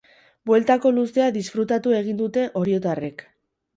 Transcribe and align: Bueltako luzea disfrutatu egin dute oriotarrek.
Bueltako 0.51 0.91
luzea 0.95 1.27
disfrutatu 1.37 1.95
egin 1.99 2.21
dute 2.23 2.47
oriotarrek. 2.63 3.27